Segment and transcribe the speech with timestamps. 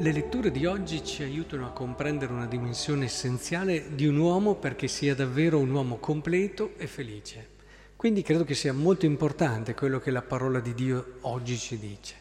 [0.00, 4.88] Le letture di oggi ci aiutano a comprendere una dimensione essenziale di un uomo perché
[4.88, 7.48] sia davvero un uomo completo e felice.
[7.96, 12.14] Quindi credo che sia molto importante quello che la parola di Dio oggi ci dice.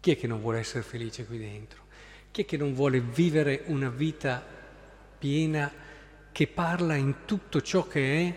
[0.00, 1.82] Chi è che non vuole essere felice qui dentro?
[2.32, 4.44] Chi è che non vuole vivere una vita
[5.16, 5.70] piena
[6.32, 8.36] che parla in tutto ciò che è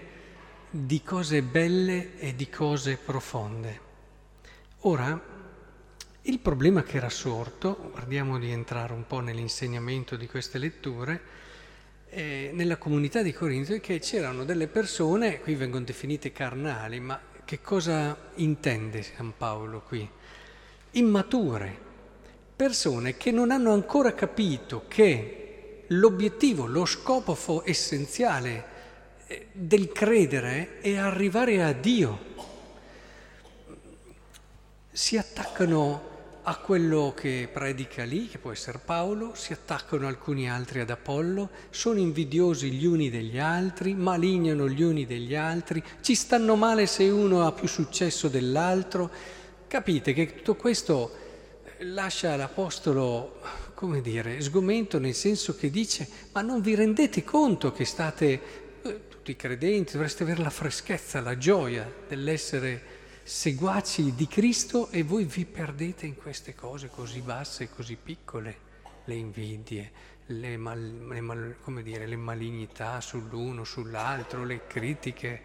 [0.70, 3.80] di cose belle e di cose profonde?
[4.82, 5.35] Ora,
[6.28, 11.22] il problema che era sorto, guardiamo di entrare un po' nell'insegnamento di queste letture,
[12.10, 17.20] eh, nella comunità di Corinto è che c'erano delle persone, qui vengono definite carnali, ma
[17.46, 20.10] che cosa intende San Paolo qui?
[20.92, 21.78] Immature,
[22.56, 28.66] persone che non hanno ancora capito che l'obiettivo, lo scopo essenziale
[29.28, 32.34] eh, del credere è arrivare a Dio.
[34.92, 36.14] Si attaccano
[36.48, 41.50] a quello che predica lì, che può essere Paolo, si attaccano alcuni altri ad Apollo,
[41.72, 47.10] sono invidiosi gli uni degli altri, malignano gli uni degli altri, ci stanno male se
[47.10, 49.10] uno ha più successo dell'altro.
[49.68, 51.16] Capite che tutto questo
[51.64, 53.40] eh, lascia l'Apostolo,
[53.74, 58.42] come dire, sgomento nel senso che dice, ma non vi rendete conto che state,
[58.84, 62.95] eh, tutti i credenti, dovreste avere la freschezza, la gioia dell'essere
[63.28, 68.56] seguaci di Cristo e voi vi perdete in queste cose così basse, così piccole,
[69.06, 69.92] le invidie,
[70.28, 75.42] le, mal, le, mal, dire, le malignità sull'uno, sull'altro, le critiche,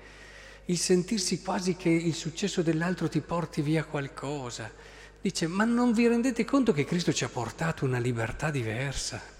[0.66, 4.70] il sentirsi quasi che il successo dell'altro ti porti via qualcosa.
[5.18, 9.39] Dice, ma non vi rendete conto che Cristo ci ha portato una libertà diversa?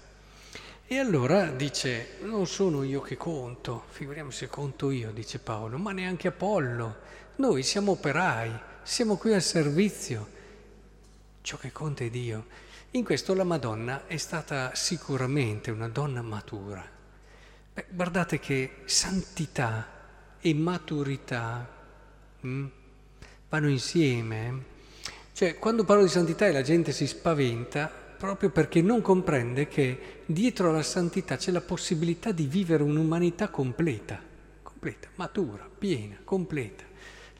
[0.91, 5.93] E allora dice, non sono io che conto, figuriamo se conto io, dice Paolo, ma
[5.93, 6.95] neanche Apollo
[7.37, 8.51] noi siamo operai,
[8.83, 10.27] siamo qui al servizio.
[11.39, 12.45] Ciò che conta è Dio.
[12.91, 16.85] In questo la Madonna è stata sicuramente una donna matura.
[17.73, 19.87] Beh, guardate che santità
[20.41, 21.69] e maturità
[22.41, 22.71] mh, hm,
[23.47, 24.45] vanno insieme.
[24.45, 24.53] Eh.
[25.31, 30.21] Cioè, quando parlo di santità e la gente si spaventa, proprio perché non comprende che
[30.27, 34.21] dietro alla santità c'è la possibilità di vivere un'umanità completa,
[34.61, 36.83] completa, matura, piena, completa.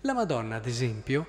[0.01, 1.27] La Madonna, ad esempio,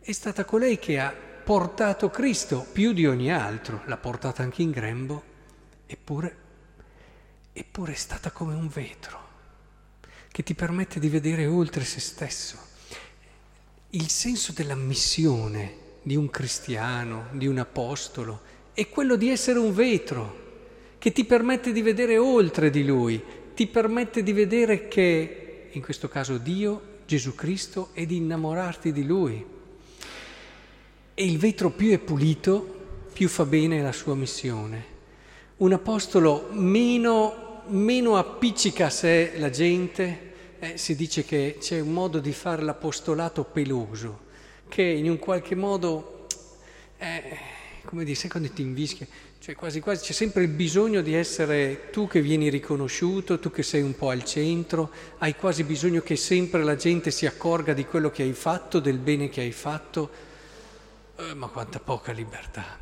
[0.00, 4.70] è stata colei che ha portato Cristo più di ogni altro, l'ha portata anche in
[4.70, 5.22] grembo,
[5.86, 6.36] eppure,
[7.54, 9.18] eppure è stata come un vetro
[10.30, 12.58] che ti permette di vedere oltre se stesso.
[13.90, 19.74] Il senso della missione di un cristiano, di un apostolo, è quello di essere un
[19.74, 20.36] vetro
[20.98, 23.20] che ti permette di vedere oltre di lui,
[23.52, 29.04] ti permette di vedere che, in questo caso Dio, Gesù Cristo e di innamorarti di
[29.04, 29.44] Lui.
[31.12, 32.76] E il vetro più è pulito,
[33.12, 34.84] più fa bene la sua missione.
[35.56, 41.92] Un apostolo meno, meno appiccica a sé la gente, eh, si dice che c'è un
[41.92, 44.20] modo di fare l'apostolato peloso,
[44.68, 46.26] che in un qualche modo,
[46.98, 47.56] eh,
[47.88, 49.06] come dire, sai quando ti invischia,
[49.38, 53.62] cioè quasi quasi c'è sempre il bisogno di essere tu che vieni riconosciuto, tu che
[53.62, 54.90] sei un po' al centro,
[55.20, 58.98] hai quasi bisogno che sempre la gente si accorga di quello che hai fatto, del
[58.98, 60.10] bene che hai fatto,
[61.16, 62.76] eh, ma quanta poca libertà.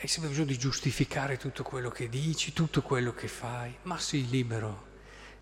[0.00, 4.28] Hai sempre bisogno di giustificare tutto quello che dici, tutto quello che fai, ma sii
[4.28, 4.84] libero.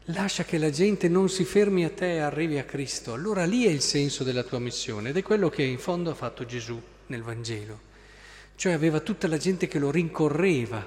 [0.08, 3.14] Lascia che la gente non si fermi a te e arrivi a Cristo.
[3.14, 6.14] Allora lì è il senso della tua missione ed è quello che in fondo ha
[6.14, 7.92] fatto Gesù nel Vangelo.
[8.56, 10.86] Cioè aveva tutta la gente che lo rincorreva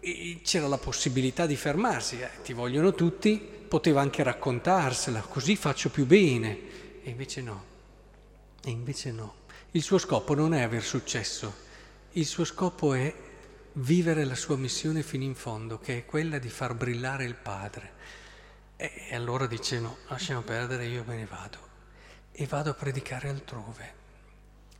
[0.00, 5.90] e c'era la possibilità di fermarsi, eh, ti vogliono tutti, poteva anche raccontarsela, così faccio
[5.90, 7.02] più bene.
[7.02, 7.64] E invece no,
[8.64, 9.34] e invece no.
[9.70, 11.54] Il suo scopo non è aver successo,
[12.12, 13.14] il suo scopo è
[13.74, 17.92] vivere la sua missione fino in fondo, che è quella di far brillare il Padre.
[18.76, 21.70] E allora dice no, lasciamo perdere, io me ne vado
[22.32, 23.94] e vado a predicare altrove.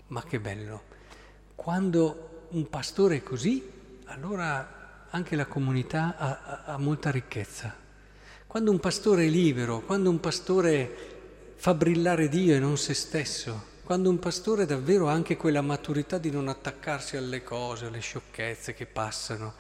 [0.09, 1.01] Ma che bello!
[1.55, 3.71] Quando un pastore è così,
[4.07, 7.75] allora anche la comunità ha, ha, molta ricchezza.
[8.47, 13.71] Quando un pastore è libero, quando un pastore fa brillare Dio e non se stesso,
[13.85, 18.75] quando un pastore davvero ha anche quella maturità di non attaccarsi alle cose, alle sciocchezze
[18.75, 19.55] che passano,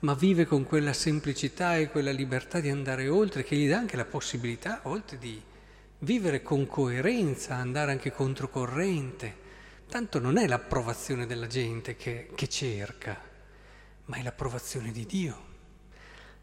[0.00, 3.96] ma vive con quella semplicità e quella libertà di andare oltre, che gli dà anche
[3.96, 5.40] la possibilità, oltre di
[5.98, 9.41] vivere con coerenza, andare anche controcorrente
[9.92, 13.20] Tanto non è l'approvazione della gente che, che cerca,
[14.06, 15.44] ma è l'approvazione di Dio.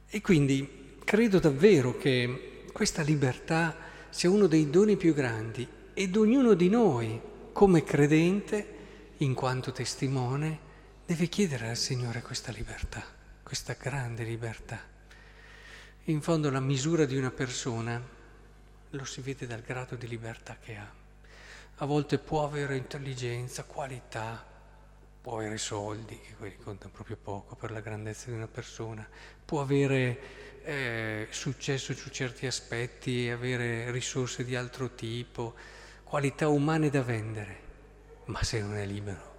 [0.08, 3.76] E quindi credo davvero che questa libertà
[4.12, 7.20] sia uno dei doni più grandi ed ognuno di noi,
[7.52, 8.76] come credente,
[9.18, 10.60] in quanto testimone,
[11.04, 13.04] deve chiedere al Signore questa libertà,
[13.42, 14.80] questa grande libertà.
[16.04, 18.00] In fondo la misura di una persona
[18.92, 20.99] lo si vede dal grado di libertà che ha.
[21.82, 24.46] A volte può avere intelligenza, qualità,
[25.22, 29.08] può avere soldi, che quelli contano proprio poco per la grandezza di una persona,
[29.46, 35.56] può avere eh, successo su certi aspetti, avere risorse di altro tipo,
[36.04, 37.60] qualità umane da vendere,
[38.26, 39.36] ma se non è libero,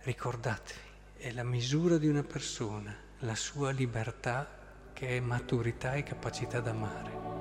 [0.00, 0.80] ricordatevi,
[1.16, 4.46] è la misura di una persona, la sua libertà
[4.92, 7.33] che è maturità e capacità d'amare.